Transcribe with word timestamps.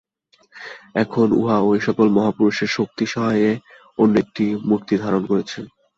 এখন 0.95 1.27
উহা 1.39 1.57
ঐ-সকল 1.67 2.07
মহাপুরুষের 2.09 2.69
শক্তিসহায়ে 2.77 3.49
অন্য 3.97 4.15
এক 4.23 4.29
মূর্তি 4.69 4.95
ধারণ 5.03 5.23
করেছে। 5.25 5.59